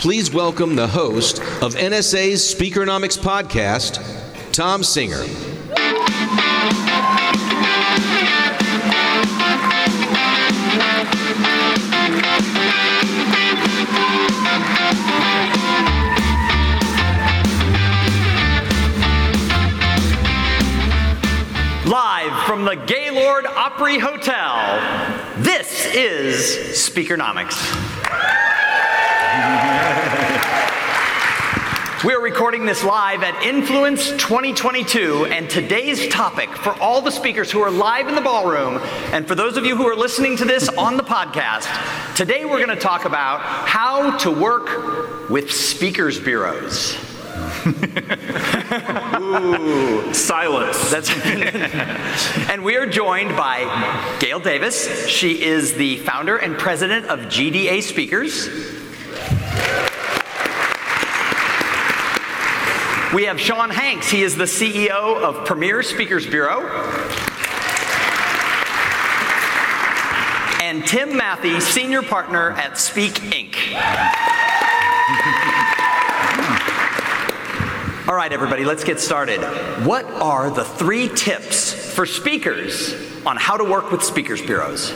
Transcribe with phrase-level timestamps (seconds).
[0.00, 4.00] Please welcome the host of NSA's Speakernomics podcast,
[4.50, 5.18] Tom Singer.
[21.84, 27.98] Live from the Gaylord Opry Hotel, this is Speakernomics.
[32.02, 37.60] We're recording this live at Influence 2022, and today's topic for all the speakers who
[37.60, 38.80] are live in the ballroom,
[39.12, 41.66] and for those of you who are listening to this on the podcast,
[42.16, 46.96] today we're going to talk about how to work with speakers bureaus.
[49.20, 50.90] Ooh, silence.
[50.90, 51.10] That's
[52.48, 55.06] and we are joined by Gail Davis.
[55.06, 58.79] She is the founder and president of GDA Speakers.
[63.12, 64.08] We have Sean Hanks.
[64.08, 66.60] He is the CEO of Premier Speakers Bureau.
[70.62, 73.56] And Tim Matthey, senior partner at Speak Inc.
[78.08, 79.40] All right, everybody, let's get started.
[79.84, 82.94] What are the three tips for speakers
[83.26, 84.92] on how to work with speakers bureaus?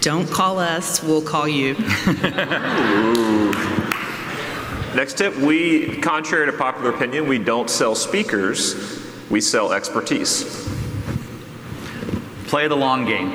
[0.00, 1.74] Don't call us, we'll call you.
[4.94, 10.68] Next tip we, contrary to popular opinion, we don't sell speakers, we sell expertise.
[12.46, 13.32] Play the long game.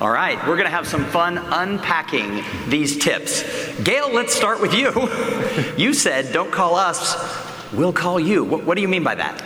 [0.00, 3.44] All right, we're going to have some fun unpacking these tips.
[3.84, 4.90] Gail, let's start with you.
[5.80, 7.16] You said, don't call us,
[7.72, 8.42] we'll call you.
[8.42, 9.44] What, what do you mean by that?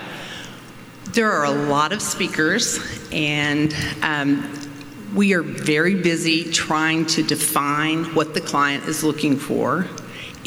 [1.12, 2.80] There are a lot of speakers,
[3.12, 4.70] and um,
[5.14, 9.86] we are very busy trying to define what the client is looking for.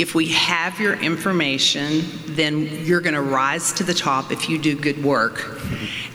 [0.02, 4.58] If we have your information, then you're going to rise to the top if you
[4.58, 5.62] do good work.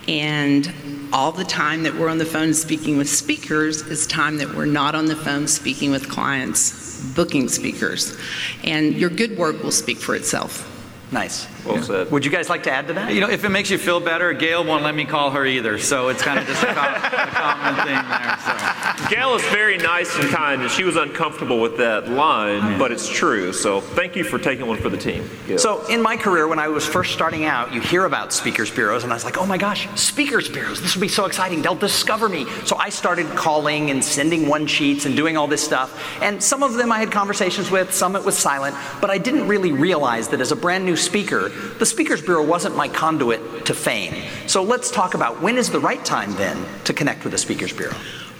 [0.09, 4.53] And all the time that we're on the phone speaking with speakers is time that
[4.53, 8.19] we're not on the phone speaking with clients, booking speakers.
[8.65, 10.76] And your good work will speak for itself.
[11.13, 11.47] Nice.
[11.65, 12.11] Well said.
[12.11, 13.13] Would you guys like to add to that?
[13.13, 15.79] You know, if it makes you feel better, Gail won't let me call her either,
[15.79, 16.99] so it's kind of just a, com- a
[17.33, 19.09] common thing there.
[19.09, 19.15] So.
[19.15, 23.09] Gail is very nice and kind, and she was uncomfortable with that line, but it's
[23.09, 23.53] true.
[23.53, 25.29] So thank you for taking one for the team.
[25.47, 25.59] Gail.
[25.59, 29.05] So, in my career, when I was first starting out, you hear about speakers bureaus,
[29.05, 31.63] and I was like, oh my gosh, speakers bureaus, this will be so exciting.
[31.63, 32.47] They'll discover me.
[32.65, 36.21] So, I started calling and sending one sheets and doing all this stuff.
[36.21, 39.47] And some of them I had conversations with, some it was silent, but I didn't
[39.47, 41.49] really realize that as a brand new speaker,
[41.79, 44.15] the Speakers Bureau wasn't my conduit to fame.
[44.47, 47.73] So, let's talk about when is the right time then to connect with the Speakers
[47.73, 47.97] Bureau?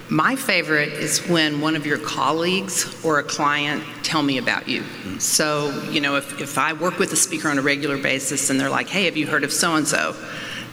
[0.09, 4.83] My favorite is when one of your colleagues or a client tell me about you.
[4.83, 5.19] Mm-hmm.
[5.19, 8.61] So, you know, if, if I work with a speaker on a regular basis and
[8.61, 10.15] they're like, hey, have you heard of so and so?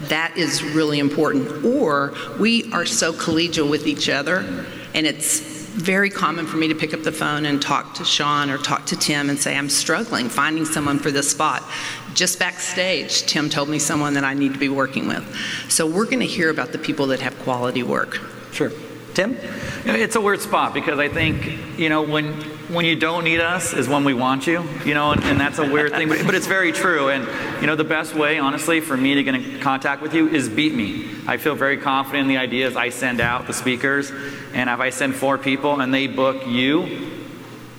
[0.02, 1.66] That is really important.
[1.66, 4.46] Or we are so collegial with each other,
[4.94, 8.50] and it's very common for me to pick up the phone and talk to Sean
[8.50, 11.64] or talk to Tim and say, I'm struggling finding someone for this spot.
[12.14, 15.26] Just backstage, Tim told me someone that I need to be working with.
[15.70, 18.20] So we're going to hear about the people that have quality work.
[18.52, 18.72] Sure.
[19.16, 19.38] Tim?
[19.86, 22.40] It's a weird spot because I think, you know, when
[22.70, 25.60] when you don't need us is when we want you, you know, and, and that's
[25.60, 27.10] a weird thing, but, but it's very true.
[27.10, 27.28] And,
[27.62, 30.48] you know, the best way, honestly, for me to get in contact with you is
[30.50, 31.10] beat me.
[31.28, 34.12] I feel very confident in the ideas I send out, the speakers,
[34.54, 36.84] and if I send four people and they book you,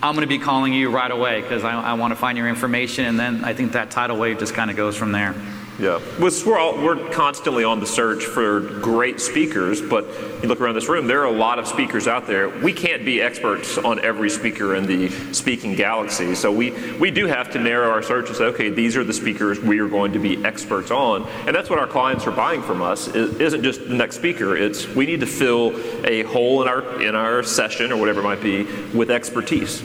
[0.03, 2.49] I'm going to be calling you right away because I, I want to find your
[2.49, 5.35] information, and then I think that tidal wave just kind of goes from there.
[5.76, 10.06] Yeah, we're, all, we're constantly on the search for great speakers, but
[10.41, 12.49] you look around this room, there are a lot of speakers out there.
[12.49, 17.26] We can't be experts on every speaker in the speaking galaxy, so we, we do
[17.26, 20.12] have to narrow our search and say, okay, these are the speakers we are going
[20.12, 23.09] to be experts on, and that's what our clients are buying from us.
[23.09, 25.75] It isn't just the next speaker; it's we need to fill
[26.06, 28.62] a hole in our in our session or whatever it might be
[28.97, 29.82] with expertise.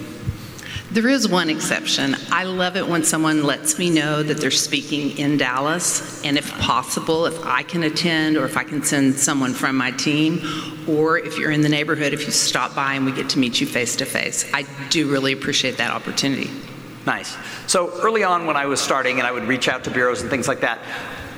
[0.91, 2.15] There is one exception.
[2.31, 6.51] I love it when someone lets me know that they're speaking in Dallas, and if
[6.57, 10.41] possible, if I can attend or if I can send someone from my team,
[10.87, 13.61] or if you're in the neighborhood, if you stop by and we get to meet
[13.61, 14.51] you face to face.
[14.51, 16.49] I do really appreciate that opportunity.
[17.05, 17.37] Nice.
[17.67, 20.29] So early on when I was starting and I would reach out to bureaus and
[20.31, 20.79] things like that,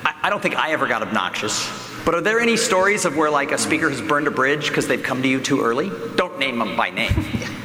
[0.02, 1.68] I, I don't think I ever got obnoxious.
[2.06, 4.88] But are there any stories of where like a speaker has burned a bridge because
[4.88, 5.92] they've come to you too early?
[6.16, 7.12] Don't name them by name.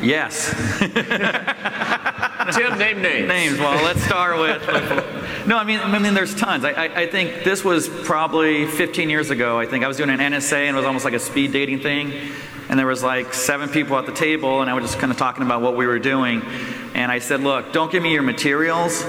[0.00, 0.54] Yes.
[2.54, 3.28] Tim, name names.
[3.28, 3.58] Names.
[3.58, 4.66] Well, let's start with.
[5.46, 6.64] No, I mean, I mean, there's tons.
[6.64, 9.58] I, I, I, think this was probably 15 years ago.
[9.58, 11.80] I think I was doing an NSA, and it was almost like a speed dating
[11.80, 12.12] thing.
[12.68, 15.18] And there was like seven people at the table, and I was just kind of
[15.18, 16.42] talking about what we were doing.
[16.94, 19.02] And I said, "Look, don't give me your materials.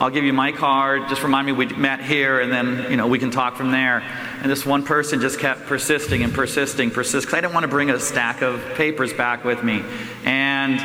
[0.00, 1.08] I'll give you my card.
[1.08, 4.02] Just remind me we met here, and then you know we can talk from there."
[4.42, 7.68] And this one person just kept persisting and persisting, persisting, because I didn't want to
[7.68, 9.84] bring a stack of papers back with me.
[10.24, 10.80] And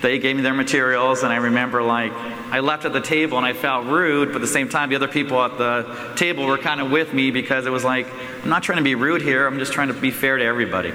[0.00, 2.12] they gave me their materials, and I remember like
[2.50, 4.96] I left at the table and I felt rude, but at the same time, the
[4.96, 8.06] other people at the table were kind of with me because it was like,
[8.42, 10.92] I'm not trying to be rude here, I'm just trying to be fair to everybody.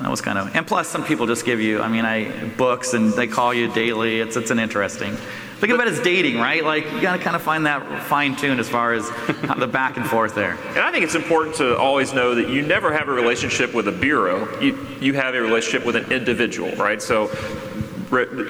[0.00, 2.94] That was kind of, and plus some people just give you, I mean, I books
[2.94, 4.20] and they call you daily.
[4.20, 5.16] It's it's an interesting.
[5.60, 6.64] Think about it as dating, right?
[6.64, 9.06] Like you got to kind of find that fine tune as far as
[9.58, 10.52] the back and forth there.
[10.68, 13.86] And I think it's important to always know that you never have a relationship with
[13.86, 14.58] a bureau.
[14.58, 17.02] You you have a relationship with an individual, right?
[17.02, 17.28] So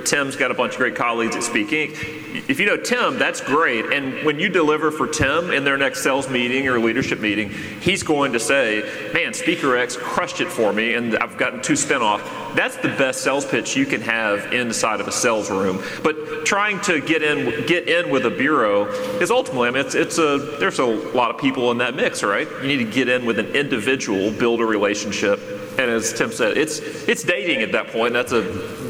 [0.05, 2.20] Tim's got a bunch of great colleagues at Speak Inc.
[2.33, 3.87] If you know Tim, that's great.
[3.87, 7.51] And when you deliver for Tim in their next sales meeting or leadership meeting,
[7.81, 11.73] he's going to say, Man, Speaker X crushed it for me, and I've gotten two
[11.73, 12.21] spinoff.
[12.55, 15.83] That's the best sales pitch you can have inside of a sales room.
[16.03, 18.87] But trying to get in get in with a bureau
[19.21, 22.23] is ultimately, I mean, it's, it's a there's a lot of people in that mix,
[22.23, 22.49] right?
[22.63, 25.41] You need to get in with an individual, build a relationship,
[25.79, 28.13] and as Tim said, it's it's dating at that point.
[28.13, 28.43] That's a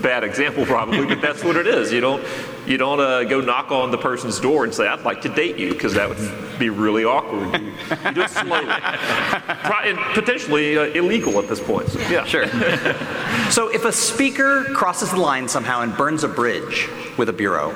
[0.02, 1.92] bad example probably, but that's what it is.
[1.92, 2.24] You don't
[2.66, 5.56] you don't uh, go knock on the person's door and say, "I'd like to date
[5.56, 7.60] you," because that would be really awkward.
[7.60, 7.72] You,
[8.04, 11.88] you do it slowly, and potentially uh, illegal at this point.
[11.88, 12.46] So, yeah, sure.
[13.50, 17.74] so if a speaker crosses the line somehow and burns a bridge with a bureau,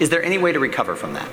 [0.00, 1.28] is there any way to recover from that?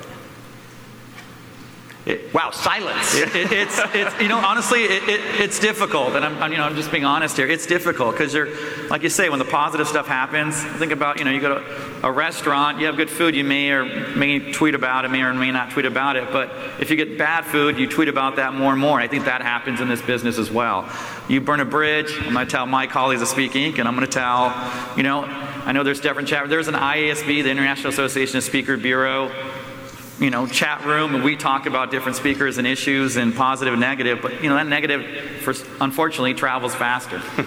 [2.06, 3.16] It, wow, silence.
[3.16, 6.76] It, it, it's, it's, you know, honestly, it's difficult, and I'm, I'm, you know, I'm
[6.76, 7.48] just being honest here.
[7.48, 8.48] It's difficult because you're,
[8.90, 12.08] like you say, when the positive stuff happens, think about, you know, you go to
[12.08, 13.86] a restaurant, you have good food, you may or
[14.16, 17.18] may tweet about it, may or may not tweet about it, but if you get
[17.18, 19.00] bad food, you tweet about that more and more.
[19.00, 20.88] And I think that happens in this business as well.
[21.28, 23.96] You burn a bridge, I'm going to tell my colleagues at Speak Inc., and I'm
[23.96, 24.54] going to tell,
[24.96, 26.48] you know, I know there's different chat.
[26.50, 29.32] There's an IASB, the International Association of Speaker Bureau
[30.20, 33.82] you know, chat room and we talk about different speakers and issues and positive and
[33.82, 37.22] negative, but you know, that negative, for, unfortunately, travels faster.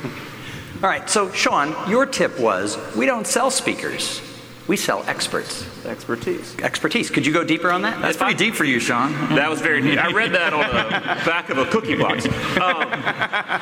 [0.82, 4.20] All right, so Sean, your tip was we don't sell speakers,
[4.69, 5.65] we sell experts.
[5.87, 6.55] Expertise.
[6.59, 7.09] Expertise.
[7.09, 8.03] Could you go deeper on that?
[8.03, 9.12] That's pretty deep for you, Sean.
[9.35, 9.99] That was very deep.
[9.99, 12.26] I read that on the back of a cookie box.
[12.59, 12.81] Um,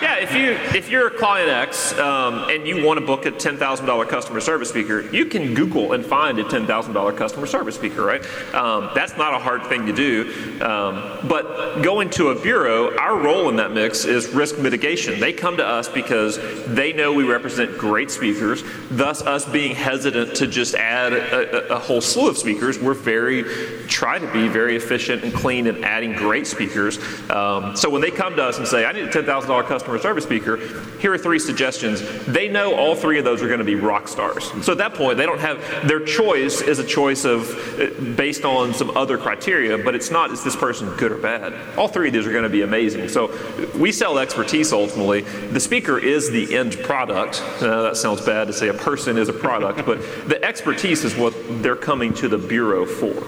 [0.00, 3.30] yeah, if you if you're a client X um, and you want to book a
[3.30, 7.12] ten thousand dollar customer service speaker, you can Google and find a ten thousand dollar
[7.12, 8.02] customer service speaker.
[8.02, 8.24] Right?
[8.54, 10.32] Um, that's not a hard thing to do.
[10.62, 15.20] Um, but going to a bureau, our role in that mix is risk mitigation.
[15.20, 18.64] They come to us because they know we represent great speakers.
[18.90, 22.78] Thus, us being hesitant to just add a, a, a whole slew of speakers.
[22.78, 23.44] We're very,
[23.86, 26.98] try to be very efficient and clean in adding great speakers.
[27.30, 30.24] Um, so when they come to us and say, I need a $10,000 customer service
[30.24, 30.56] speaker,
[30.98, 32.02] here are three suggestions.
[32.26, 34.50] They know all three of those are going to be rock stars.
[34.64, 37.50] So at that point, they don't have, their choice is a choice of,
[37.80, 41.54] uh, based on some other criteria, but it's not, is this person good or bad?
[41.78, 43.08] All three of these are going to be amazing.
[43.08, 43.36] So
[43.76, 45.22] we sell expertise ultimately.
[45.22, 47.42] The speaker is the end product.
[47.60, 51.16] Uh, that sounds bad to say a person is a product, but the expertise is
[51.16, 53.26] what they're coming coming to the Bureau for?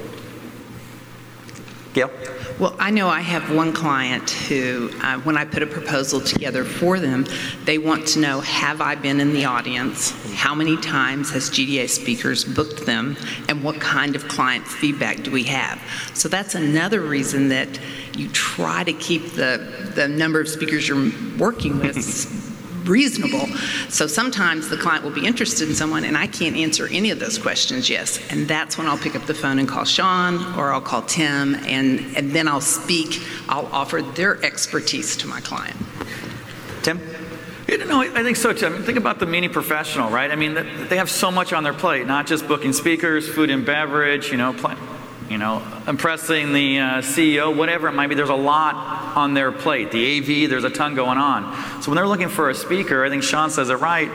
[1.94, 2.10] Gail?
[2.58, 6.64] Well, I know I have one client who, uh, when I put a proposal together
[6.64, 7.24] for them,
[7.64, 10.10] they want to know have I been in the audience?
[10.34, 13.16] How many times has GDA speakers booked them?
[13.48, 15.80] And what kind of client feedback do we have?
[16.12, 17.80] So that's another reason that
[18.16, 21.96] you try to keep the, the number of speakers you're working with
[22.88, 23.46] reasonable.
[23.88, 27.18] So sometimes the client will be interested in someone and I can't answer any of
[27.18, 28.20] those questions, yes.
[28.30, 31.54] And that's when I'll pick up the phone and call Sean or I'll call Tim
[31.66, 35.76] and, and then I'll speak, I'll offer their expertise to my client.
[36.82, 37.00] Tim?
[37.68, 38.66] You know, I think so too.
[38.66, 40.30] I mean, think about the meeting professional, right?
[40.30, 40.54] I mean,
[40.88, 44.38] they have so much on their plate, not just booking speakers, food and beverage, you
[44.38, 44.54] know,
[45.28, 48.14] you know, impressing the uh, CEO, whatever it might be.
[48.14, 48.74] There's a lot
[49.16, 49.90] on their plate.
[49.90, 51.82] The AV, there's a ton going on.
[51.82, 54.10] So when they're looking for a speaker, I think Sean says it right.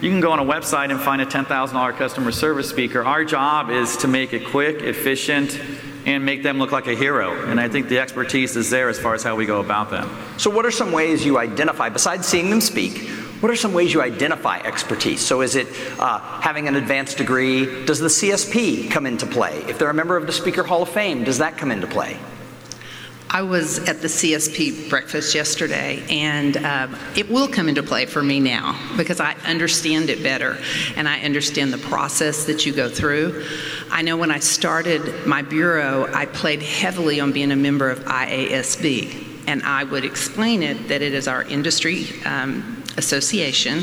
[0.00, 3.04] You can go on a website and find a $10,000 customer service speaker.
[3.04, 5.60] Our job is to make it quick, efficient,
[6.06, 7.44] and make them look like a hero.
[7.46, 10.08] And I think the expertise is there as far as how we go about that.
[10.40, 13.08] So, what are some ways you identify, besides seeing them speak,
[13.42, 15.20] what are some ways you identify expertise?
[15.20, 15.66] So, is it
[15.98, 17.84] uh, having an advanced degree?
[17.84, 19.58] Does the CSP come into play?
[19.66, 22.20] If they're a member of the Speaker Hall of Fame, does that come into play?
[23.28, 28.22] I was at the CSP breakfast yesterday, and um, it will come into play for
[28.22, 30.58] me now because I understand it better
[30.96, 33.44] and I understand the process that you go through.
[33.90, 38.00] I know when I started my bureau, I played heavily on being a member of
[38.00, 42.06] IASB, and I would explain it that it is our industry.
[42.24, 43.82] Um, association.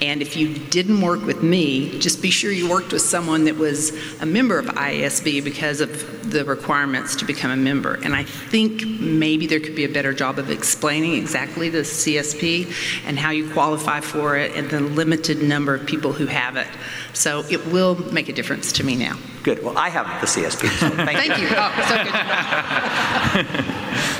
[0.00, 3.56] And if you didn't work with me, just be sure you worked with someone that
[3.56, 7.94] was a member of IASB because of the requirements to become a member.
[7.94, 13.06] And I think maybe there could be a better job of explaining exactly the CSP
[13.06, 16.68] and how you qualify for it and the limited number of people who have it.
[17.12, 19.18] So it will make a difference to me now.
[19.42, 19.64] Good.
[19.64, 20.68] Well, I have the CSP.
[20.78, 21.48] So thank, thank you.
[21.48, 21.54] you.
[21.56, 21.96] Oh, so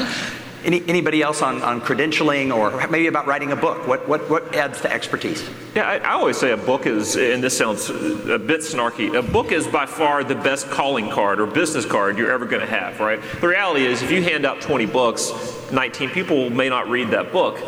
[0.07, 0.25] good.
[0.65, 3.87] Any, anybody else on, on credentialing or maybe about writing a book?
[3.87, 5.49] What, what, what adds to expertise?
[5.75, 9.23] Yeah, I, I, always say a book is, and this sounds a bit snarky, a
[9.23, 12.67] book is by far the best calling card or business card you're ever going to
[12.67, 13.21] have, right?
[13.41, 15.33] The reality is, if you hand out 20 books,
[15.71, 17.59] 19 people may not read that book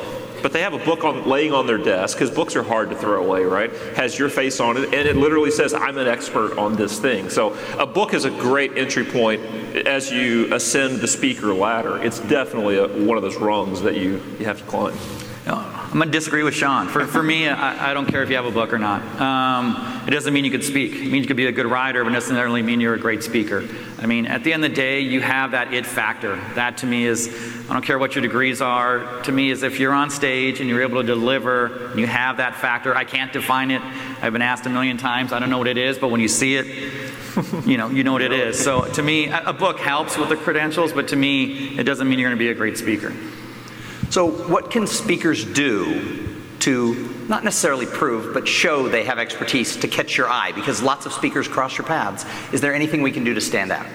[0.43, 2.97] but they have a book on laying on their desk because books are hard to
[2.97, 3.73] throw away, right?
[3.95, 7.31] Has your face on it, and it literally says, "I'm an expert on this thing."
[7.31, 9.41] So a book is a great entry point
[9.87, 12.03] as you ascend the speaker ladder.
[12.03, 14.95] It's definitely a, one of those rungs that you, you have to climb.
[15.91, 16.87] I'm going to disagree with Sean.
[16.87, 19.03] For, for me, I, I, don't care if you have a book or not.
[19.21, 20.93] Um, it doesn't mean you could speak.
[20.93, 22.99] It means you could be a good writer, but it doesn't necessarily mean you're a
[22.99, 23.69] great speaker.
[23.99, 26.37] I mean, at the end of the day, you have that it factor.
[26.55, 27.27] That to me is,
[27.69, 30.71] I don't care what your degrees are, to me is if you're on stage and
[30.71, 32.95] you're able to deliver, you have that factor.
[32.95, 33.83] I can't define it.
[34.23, 35.33] I've been asked a million times.
[35.33, 36.67] I don't know what it is, but when you see it,
[37.67, 38.63] you know, you know what it is.
[38.63, 42.21] So to me, a book helps with the credentials, but to me, it doesn't mean
[42.21, 43.13] you're going to be a great speaker.
[44.11, 46.27] So, what can speakers do
[46.61, 50.51] to not necessarily prove, but show they have expertise to catch your eye?
[50.51, 52.27] Because lots of speakers cross your paths.
[52.53, 53.87] Is there anything we can do to stand out?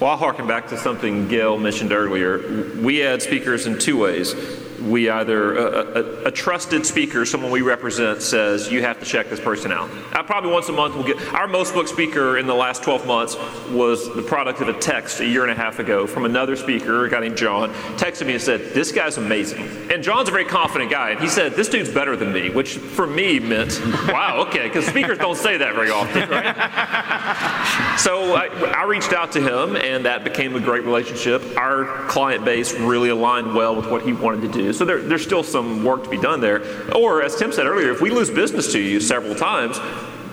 [0.00, 2.74] Well, I'll harken back to something Gail mentioned earlier.
[2.80, 4.34] We add speakers in two ways
[4.82, 9.28] we either a, a, a, trusted speaker, someone we represent, says you have to check
[9.28, 9.90] this person out.
[10.12, 13.06] I probably once a month we'll get our most booked speaker in the last 12
[13.06, 13.36] months
[13.70, 17.06] was the product of a text a year and a half ago from another speaker,
[17.06, 20.44] a guy named John, texted me and said, "This guy's amazing." And John's a very
[20.44, 24.44] confident guy, and he said, "This dude's better than me," which for me meant, "Wow,
[24.46, 26.54] okay," because speakers don't say that very often, right?
[27.98, 31.42] so I, I reached out to him, and that became a great relationship.
[31.56, 34.67] Our client base really aligned well with what he wanted to do.
[34.72, 36.62] So there, there's still some work to be done there.
[36.94, 39.78] Or, as Tim said earlier, if we lose business to you several times,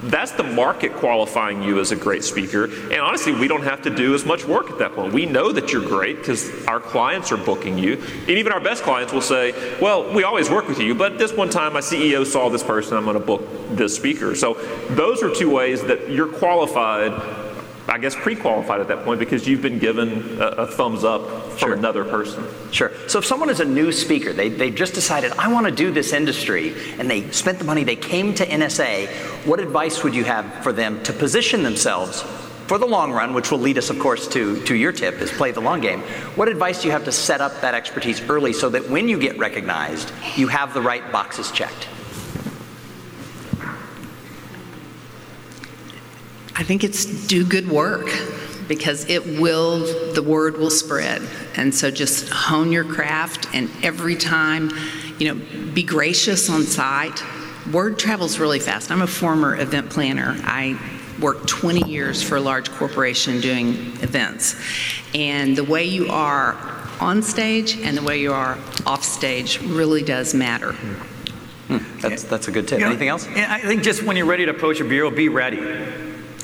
[0.04, 2.66] that's the market qualifying you as a great speaker.
[2.66, 5.14] And honestly, we don't have to do as much work at that point.
[5.14, 7.94] We know that you're great because our clients are booking you.
[7.94, 11.34] And even our best clients will say, well, we always work with you, but this
[11.34, 14.36] one time my CEO saw this person, I'm going to book this speaker.
[14.36, 14.56] So
[14.92, 17.12] those are two ways that you're qualified
[17.88, 21.58] I guess, pre-qualified at that point because you've been given a, a thumbs up from
[21.58, 21.74] sure.
[21.74, 22.44] another person.
[22.72, 22.92] Sure.
[23.08, 25.92] So if someone is a new speaker, they, they just decided, I want to do
[25.92, 29.08] this industry, and they spent the money, they came to NSA,
[29.46, 32.24] what advice would you have for them to position themselves
[32.68, 35.32] for the long run, which will lead us, of course, to, to your tip is
[35.32, 36.02] play the long game.
[36.36, 39.20] What advice do you have to set up that expertise early so that when you
[39.20, 41.88] get recognized, you have the right boxes checked?
[46.56, 48.08] I think it's do good work
[48.68, 51.22] because it will, the word will spread.
[51.56, 54.72] And so just hone your craft and every time,
[55.20, 57.22] you know, be gracious on site.
[57.72, 58.90] Word travels really fast.
[58.90, 60.36] I'm a former event planner.
[60.44, 60.80] I
[61.20, 64.56] worked 20 years for a large corporation doing events.
[65.14, 66.58] And the way you are
[67.00, 70.72] on stage and the way you are off stage really does matter.
[70.72, 72.00] Hmm.
[72.00, 72.80] That's, that's a good tip.
[72.80, 73.28] You know, Anything else?
[73.28, 75.58] I think just when you're ready to approach a bureau, be ready.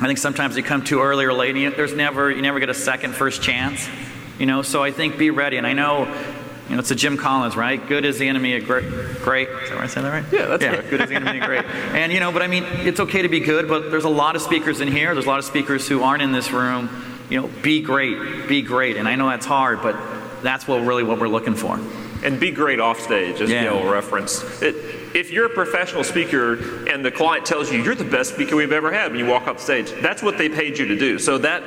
[0.02, 1.54] I think sometimes you come too early or late.
[1.78, 3.88] There's never you never get a second, first chance.
[4.40, 5.58] You know, so I think be ready.
[5.58, 6.06] And I know
[6.72, 7.86] you know, it's a Jim Collins, right?
[7.86, 8.90] Good is the enemy of great.
[9.22, 9.50] Great.
[9.50, 9.84] Is that right?
[9.84, 10.26] I said that right?
[10.32, 10.76] Yeah, that's yeah.
[10.76, 10.90] right.
[10.90, 11.66] Good is the enemy of great.
[11.92, 14.36] And you know, but I mean, it's okay to be good, but there's a lot
[14.36, 15.14] of speakers in here.
[15.14, 16.90] There's a lot of speakers who aren't in this room.
[17.30, 18.98] You know, be great, be great.
[18.98, 19.98] And I know that's hard, but
[20.42, 21.80] that's what really what we're looking for.
[22.24, 23.64] And be great off stage, as Yeah.
[23.64, 24.62] Gail referenced.
[24.62, 28.56] It, if you're a professional speaker and the client tells you you're the best speaker
[28.56, 31.20] we've ever had when you walk off stage, that's what they paid you to do.
[31.20, 31.64] So that,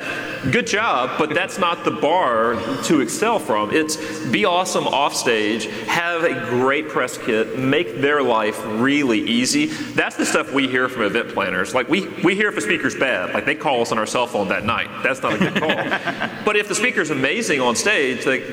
[0.52, 3.72] good job, but that's not the bar to excel from.
[3.72, 3.96] It's
[4.26, 9.66] be awesome off stage, have a great press kit, make their life really easy.
[9.66, 11.74] That's the stuff we hear from event planners.
[11.74, 14.26] Like we, we hear if a speaker's bad, like they call us on our cell
[14.26, 14.88] phone that night.
[15.02, 15.68] That's not a good call.
[16.44, 18.44] but if the speaker's amazing on stage, like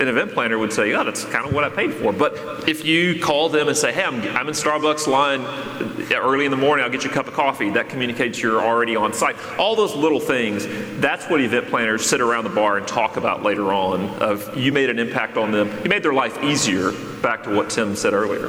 [0.00, 2.84] an event planner would say, "Yeah, that's kind of what I paid for." But if
[2.84, 5.42] you call them and say, "Hey, I'm, I'm in Starbucks line
[6.12, 6.84] early in the morning.
[6.84, 9.36] I'll get you a cup of coffee," that communicates you're already on site.
[9.58, 10.66] All those little things.
[11.00, 14.08] That's what event planners sit around the bar and talk about later on.
[14.20, 15.70] Of you made an impact on them.
[15.82, 16.92] You made their life easier.
[17.22, 18.48] Back to what Tim said earlier.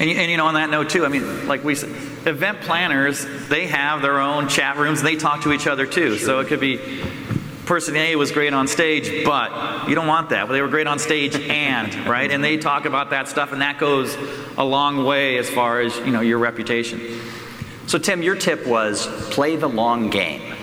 [0.00, 1.90] And, and you know, on that note too, I mean, like we said,
[2.26, 5.02] event planners, they have their own chat rooms.
[5.02, 6.18] They talk to each other too.
[6.18, 7.02] So it could be
[7.66, 10.46] person A was great on stage, but you don't want that.
[10.46, 13.62] But they were great on stage and right, and they talk about that stuff, and
[13.62, 14.16] that goes
[14.56, 17.20] a long way as far as you know your reputation.
[17.86, 20.54] So, Tim, your tip was play the long game.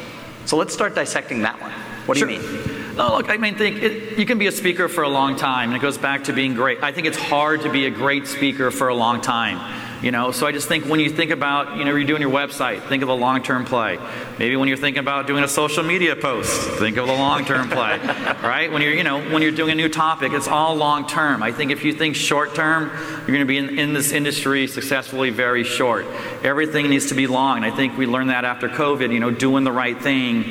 [0.46, 1.72] So, let's start dissecting that one.
[2.06, 2.96] What do you mean?
[2.96, 5.70] No, look, I mean, think it, you can be a speaker for a long time,
[5.70, 6.82] and it goes back to being great.
[6.84, 9.58] I think it's hard to be a great speaker for a long time.
[10.01, 12.32] You know, so I just think when you think about, you know, you're doing your
[12.32, 14.00] website, think of a long-term play.
[14.38, 17.98] Maybe when you're thinking about doing a social media post, think of a long-term play,
[18.41, 18.72] right?
[18.72, 21.44] When you're, you know, when you're doing a new topic, it's all long-term.
[21.44, 22.91] I think if you think short-term,
[23.27, 26.06] you're going to be in, in this industry successfully very short.
[26.44, 29.12] Everything needs to be long, and I think we learned that after COVID.
[29.12, 30.46] You know, doing the right thing.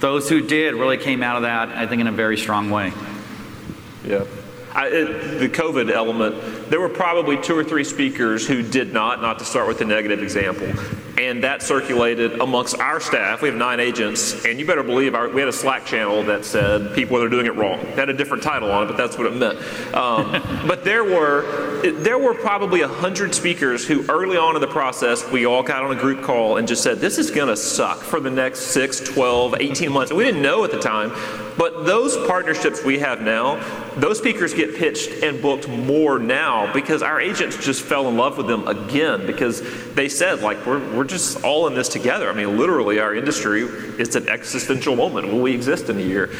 [0.00, 2.92] Those who did really came out of that, I think, in a very strong way.
[4.04, 4.24] Yeah.
[4.74, 9.20] I, it, the COVID element, there were probably two or three speakers who did not,
[9.20, 10.72] not to start with the negative example.
[11.18, 13.42] And that circulated amongst our staff.
[13.42, 16.44] We have nine agents, and you better believe our, we had a Slack channel that
[16.44, 17.80] said people that are doing it wrong.
[17.80, 19.58] It had a different title on it, but that's what it meant.
[19.94, 20.32] Um,
[20.66, 25.30] but there were, there were probably a hundred speakers who early on in the process,
[25.30, 27.98] we all got on a group call and just said, this is going to suck
[27.98, 30.10] for the next 6, 12, 18 months.
[30.10, 31.10] And we didn't know at the time,
[31.56, 33.56] but those partnerships we have now,
[33.96, 38.38] those speakers get pitched and booked more now because our agents just fell in love
[38.38, 39.62] with them again because
[39.94, 42.30] they said, like, we're, we're just all in this together.
[42.30, 45.28] I mean, literally, our industry is an existential moment.
[45.28, 46.30] Will we exist in a year?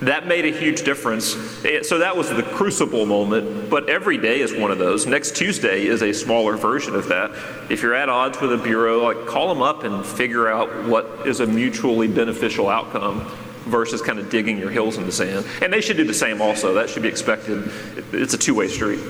[0.00, 1.36] That made a huge difference.
[1.64, 5.06] Eh, So that was the crucible moment, but every day is one of those.
[5.06, 7.30] Next Tuesday is a smaller version of that.
[7.70, 11.06] If you're at odds with a bureau, like call them up and figure out what
[11.24, 13.30] is a mutually beneficial outcome
[13.64, 15.46] versus kind of digging your heels in the sand.
[15.60, 16.74] And they should do the same also.
[16.74, 17.70] That should be expected.
[18.12, 19.00] It's a two-way street.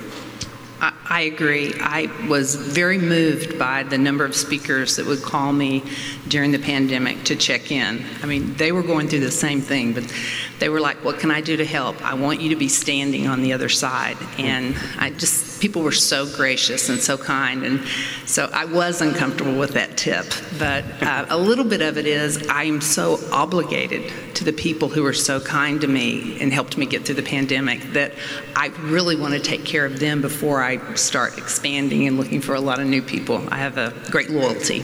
[0.81, 1.75] I, I agree.
[1.79, 5.83] I was very moved by the number of speakers that would call me
[6.27, 8.03] during the pandemic to check in.
[8.23, 10.11] I mean, they were going through the same thing, but
[10.57, 12.03] they were like, What can I do to help?
[12.03, 14.17] I want you to be standing on the other side.
[14.39, 17.63] And I just, people were so gracious and so kind.
[17.63, 17.83] And
[18.25, 20.25] so I was uncomfortable with that tip.
[20.57, 24.89] But uh, a little bit of it is I am so obligated to the people
[24.89, 28.13] who were so kind to me and helped me get through the pandemic that
[28.55, 32.55] I really want to take care of them before I start expanding and looking for
[32.55, 33.47] a lot of new people.
[33.51, 34.83] I have a great loyalty.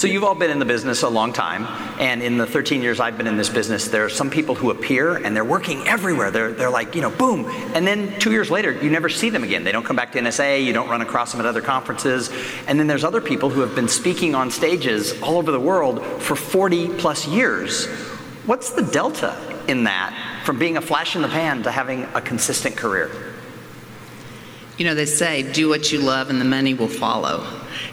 [0.00, 1.66] So you've all been in the business a long time,
[2.00, 4.70] and in the 13 years I've been in this business, there are some people who
[4.70, 6.30] appear and they're working everywhere.
[6.30, 9.44] They're, they're like, you know, boom, and then two years later, you never see them
[9.44, 9.62] again.
[9.62, 12.30] They don't come back to NSA, you don't run across them at other conferences.
[12.66, 16.02] And then there's other people who have been speaking on stages all over the world
[16.22, 17.86] for 40 plus years.
[18.46, 19.36] What's the delta
[19.68, 23.29] in that from being a flash in the pan to having a consistent career?
[24.80, 27.46] You know, they say, do what you love and the money will follow.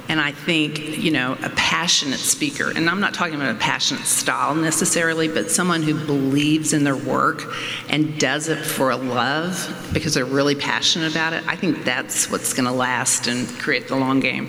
[0.07, 4.05] And I think, you know, a passionate speaker, and I'm not talking about a passionate
[4.05, 7.43] style necessarily, but someone who believes in their work
[7.89, 12.31] and does it for a love because they're really passionate about it, I think that's
[12.31, 14.47] what's going to last and create the long game.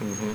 [0.00, 0.32] Mm-hmm.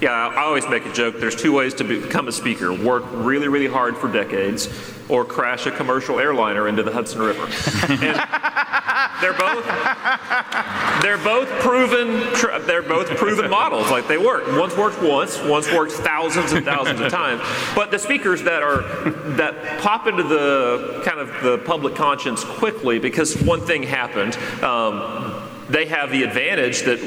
[0.00, 1.20] Yeah, I always make a joke.
[1.20, 4.66] There's two ways to become a speaker work really, really hard for decades,
[5.08, 7.44] or crash a commercial airliner into the Hudson River.
[7.88, 8.16] and
[9.20, 9.64] they're both
[11.02, 12.20] they're both proven
[12.66, 17.00] they're both proven models like they work one's worked once one's worked thousands and thousands
[17.00, 17.40] of times
[17.74, 18.82] but the speakers that are
[19.36, 25.25] that pop into the kind of the public conscience quickly because one thing happened um,
[25.68, 27.00] they have the advantage that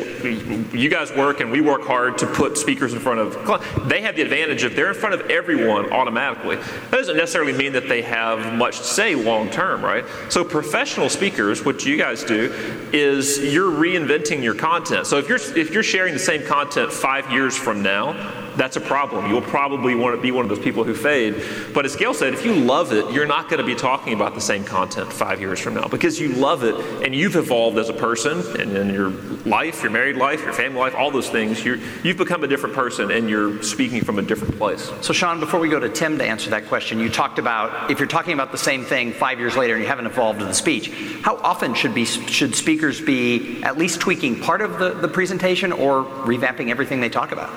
[0.73, 3.87] you guys work and we work hard to put speakers in front of.
[3.87, 6.57] They have the advantage of they're in front of everyone automatically.
[6.57, 10.05] That doesn't necessarily mean that they have much to say long term, right?
[10.29, 12.53] So professional speakers, what you guys do,
[12.91, 15.07] is you're reinventing your content.
[15.07, 18.13] So if you're if you're sharing the same content five years from now,
[18.59, 19.31] that's a problem.
[19.31, 21.41] You'll probably want to be one of those people who fade.
[21.73, 24.35] But as Gail said, if you love it, you're not going to be talking about
[24.35, 27.87] the same content five years from now because you love it and you've evolved as
[27.87, 29.11] a person and in your
[29.45, 31.63] life, your married life, your family life, all those things.
[31.63, 34.91] you have become a different person and you're speaking from a different place.
[34.99, 37.97] So, Sean, before we go to Tim to answer that question, you talked about if
[37.97, 40.53] you're talking about the same thing five years later and you haven't evolved in the
[40.53, 40.89] speech,
[41.23, 45.71] how often should be should speakers be at least tweaking part of the, the presentation
[45.71, 47.53] or revamping everything they talk about?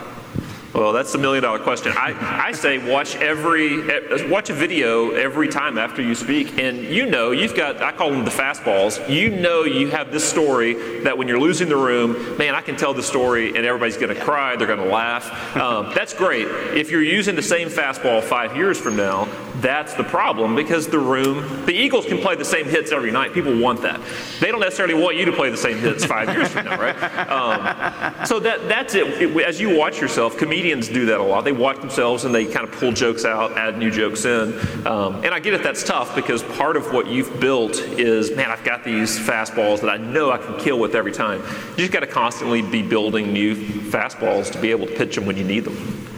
[0.75, 1.93] Well, that's the million dollar question.
[1.95, 3.83] I, I say watch every
[4.29, 8.11] watch a video every time after you speak, and you know you've got I call
[8.11, 9.07] them the fastballs.
[9.07, 12.77] You know you have this story that when you're losing the room, man, I can
[12.77, 15.57] tell the story, and everybody's going to cry, they're going to laugh.
[15.57, 16.47] Um, that's great.
[16.75, 20.99] If you're using the same fastball five years from now, that's the problem because the
[20.99, 23.33] room, the Eagles can play the same hits every night.
[23.33, 24.01] People want that.
[24.41, 26.93] They don't necessarily want you to play the same hits five years from now, right?
[27.29, 29.07] Um, so that that's it.
[29.21, 29.37] it.
[29.45, 31.45] As you watch yourself, comedians do that a lot.
[31.45, 34.55] They watch themselves and they kind of pull jokes out, add new jokes in.
[34.87, 38.51] Um, and I get it, that's tough because part of what you've built is, man,
[38.51, 41.43] I've got these fastballs that I know I can kill with every time.
[41.71, 45.27] You just got to constantly be building new fastballs to be able to pitch them
[45.27, 46.09] when you need them.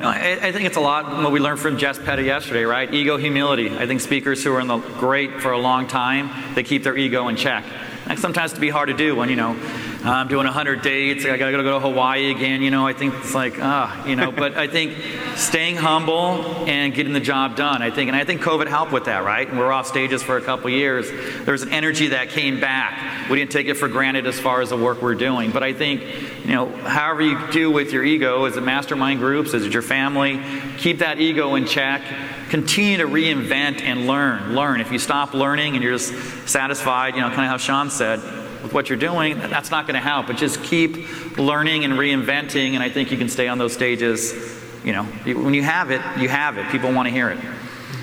[0.00, 2.92] I, think it's a lot what we learned from Jess Petty yesterday, right?
[2.92, 3.70] Ego humility.
[3.70, 6.96] I think speakers who are in the great for a long time, they keep their
[6.96, 7.64] ego in check.
[8.06, 9.54] That sometimes to be hard to do when, you know,
[10.04, 11.24] I'm doing 100 dates.
[11.24, 12.60] I gotta go to Hawaii again.
[12.60, 14.32] You know, I think it's like, ah, you know.
[14.32, 14.96] But I think
[15.36, 17.82] staying humble and getting the job done.
[17.82, 19.48] I think, and I think COVID helped with that, right?
[19.48, 21.08] And we're off stages for a couple years.
[21.44, 23.30] There's an energy that came back.
[23.30, 25.52] We didn't take it for granted as far as the work we're doing.
[25.52, 26.02] But I think,
[26.44, 29.82] you know, however you do with your ego, is it mastermind groups, is it your
[29.82, 30.42] family?
[30.78, 32.02] Keep that ego in check
[32.50, 34.54] continue to reinvent and learn.
[34.54, 34.82] Learn.
[34.82, 36.12] If you stop learning and you're just
[36.46, 38.20] satisfied, you know, kind of how Sean said,
[38.62, 40.26] with what you're doing, that's not going to help.
[40.26, 44.60] But just keep learning and reinventing, and I think you can stay on those stages.
[44.84, 46.68] You know, when you have it, you have it.
[46.70, 47.38] People want to hear it.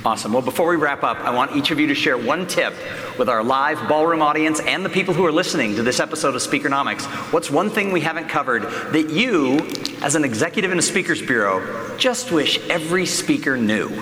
[0.06, 0.32] Awesome.
[0.32, 2.74] Well, before we wrap up, I want each of you to share one tip
[3.18, 6.42] with our live ballroom audience and the people who are listening to this episode of
[6.42, 7.04] Speakernomics.
[7.34, 9.60] What's one thing we haven't covered that you,
[10.02, 14.02] as an executive in a speakers bureau, just wish every speaker knew?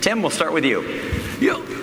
[0.00, 0.82] Tim, we'll start with you.
[1.40, 1.77] Yeah.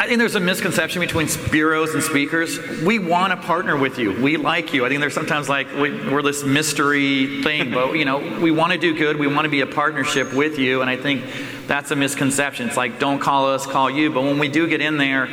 [0.00, 2.58] I think there's a misconception between bureaus and speakers.
[2.80, 4.18] We want to partner with you.
[4.18, 4.86] We like you.
[4.86, 8.72] I think there's sometimes like we, are this mystery thing, but you know, we want
[8.72, 9.18] to do good.
[9.18, 11.26] We want to be a partnership with you, and I think
[11.70, 12.66] that's a misconception.
[12.66, 14.10] It's like don't call us, call you.
[14.10, 15.26] But when we do get in there,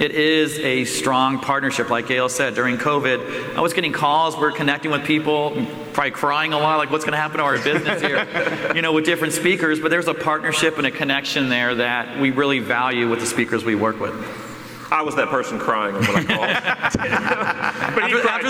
[0.00, 1.88] it is a strong partnership.
[1.88, 4.36] Like Gail said, during COVID, I was getting calls.
[4.36, 5.50] We're connecting with people,
[5.92, 8.26] probably crying a lot, like what's going to happen to our business here,
[8.74, 9.78] you know, with different speakers.
[9.78, 13.64] But there's a partnership and a connection there that we really value with the speakers
[13.64, 14.14] we work with.
[14.90, 16.50] I was that person crying when I called.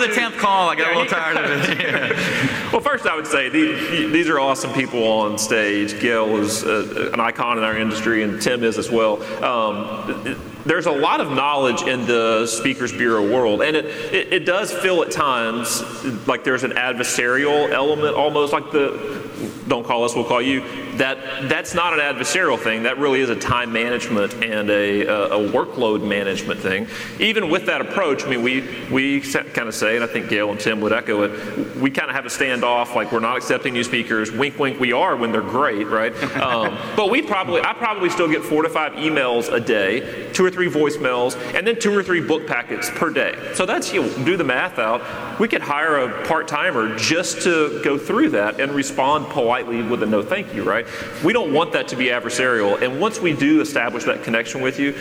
[0.06, 2.72] but after, after the tenth call, I got yeah, a little tired of it.
[2.72, 6.00] well, first I would say these, these, are awesome people on stage.
[6.00, 9.22] Gail is uh, an icon in our industry, and Tim is as well.
[9.42, 10.36] Um,
[10.66, 14.72] there's a lot of knowledge in the Speakers Bureau world, and it, it, it does
[14.72, 15.82] feel at times
[16.26, 19.24] like there's an adversarial element, almost like the
[19.68, 20.62] don't call us, we'll call you.
[20.96, 22.84] That that's not an adversarial thing.
[22.84, 26.86] That really is a time management and a, a, workload management thing.
[27.18, 30.50] Even with that approach, I mean, we we kind of say, and I think Gail
[30.50, 31.76] and Tim would echo it.
[31.76, 34.30] We kind of have a standoff, like we're not accepting new speakers.
[34.30, 34.80] Wink, wink.
[34.80, 36.12] We are when they're great, right?
[36.44, 40.44] Um, but we probably, I probably still get four to five emails a day, two
[40.44, 43.34] or three voicemails, and then two or three book packets per day.
[43.54, 45.00] So that's you know, do the math out.
[45.40, 50.02] We could hire a part timer just to go through that and respond politely with
[50.02, 50.83] a no thank you, right?
[51.24, 52.80] We don't want that to be adversarial.
[52.80, 54.94] And once we do establish that connection with you,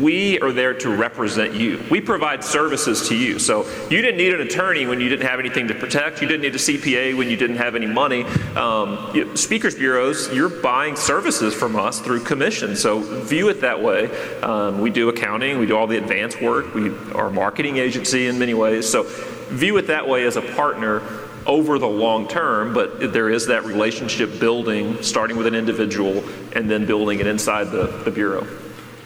[0.00, 1.82] we are there to represent you.
[1.90, 3.38] We provide services to you.
[3.38, 6.22] So you didn't need an attorney when you didn't have anything to protect.
[6.22, 8.24] You didn't need a CPA when you didn't have any money.
[8.54, 12.76] Um, you, speakers bureaus, you're buying services from us through commission.
[12.76, 14.06] So view it that way.
[14.40, 15.58] Um, we do accounting.
[15.58, 16.74] We do all the advanced work.
[16.74, 18.88] We are a marketing agency in many ways.
[18.88, 19.04] So
[19.48, 21.00] view it that way as a partner
[21.46, 26.70] over the long term, but there is that relationship building, starting with an individual and
[26.70, 28.46] then building it inside the, the Bureau.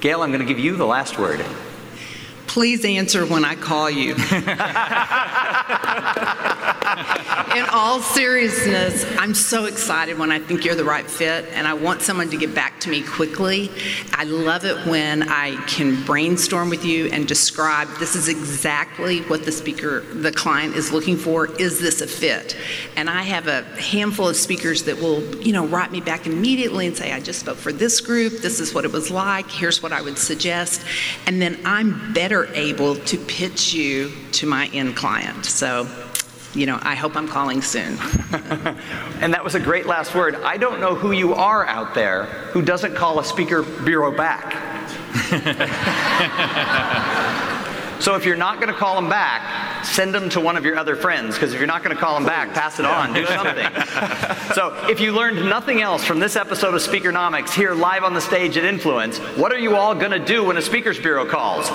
[0.00, 1.44] Gail, I'm going to give you the last word.
[2.46, 4.14] Please answer when I call you.
[7.56, 11.74] in all seriousness, I'm so excited when I think you're the right fit, and I
[11.74, 13.70] want someone to get back to me quickly.
[14.12, 19.44] I love it when I can brainstorm with you and describe this is exactly what
[19.44, 21.46] the speaker, the client is looking for.
[21.60, 22.56] Is this a fit?
[22.96, 26.86] And I have a handful of speakers that will, you know, write me back immediately
[26.86, 28.38] and say, I just spoke for this group.
[28.40, 29.50] This is what it was like.
[29.50, 30.82] Here's what I would suggest.
[31.26, 35.44] And then I'm better able to pitch you to my end client.
[35.44, 35.86] So
[36.58, 37.92] you know, I hope I'm calling soon.
[39.20, 40.34] and that was a great last word.
[40.34, 44.56] I don't know who you are out there who doesn't call a speaker bureau back.
[48.00, 50.76] so if you're not going to call them back, send them to one of your
[50.76, 53.24] other friends, because if you're not going to call them back, pass it on, do
[53.26, 53.70] something.
[54.54, 58.20] so if you learned nothing else from this episode of Speakernomics here live on the
[58.20, 61.70] stage at Influence, what are you all going to do when a speakers bureau calls?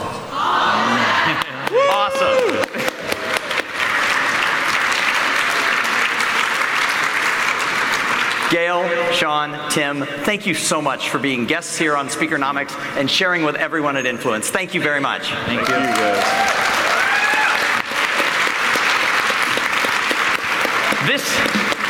[1.71, 2.72] awesome.
[8.53, 13.41] Gail, Sean, Tim, thank you so much for being guests here on Speakernomics and sharing
[13.41, 14.51] with everyone at Influence.
[14.51, 15.27] Thank you very much.
[15.27, 15.65] Thank, you.
[15.65, 16.53] guys.
[21.07, 21.23] This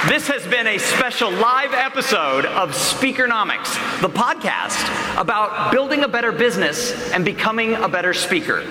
[0.08, 6.32] this has been a special live episode of Speakernomics, the podcast about building a better
[6.32, 8.62] business and becoming a better speaker.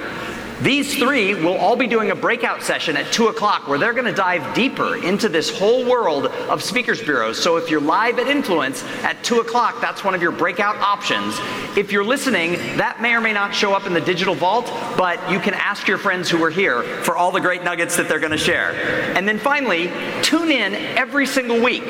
[0.63, 4.05] These three will all be doing a breakout session at 2 o'clock where they're going
[4.05, 7.43] to dive deeper into this whole world of speakers bureaus.
[7.43, 11.37] So if you're live at Influence at 2 o'clock, that's one of your breakout options.
[11.77, 15.19] If you're listening, that may or may not show up in the digital vault, but
[15.29, 18.21] you can ask your friends who are here for all the great nuggets that they're
[18.21, 18.71] going to share.
[19.17, 19.91] And then finally,
[20.23, 21.83] tune in every single week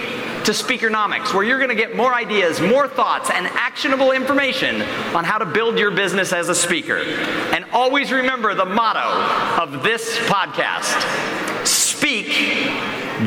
[0.44, 4.82] to Speakernomics, where you're going to get more ideas, more thoughts, and actionable information
[5.14, 6.98] on how to build your business as a speaker.
[6.98, 12.26] And always remember the motto of this podcast speak,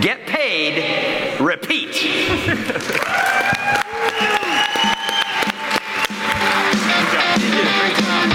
[0.01, 1.95] get paid, repeat.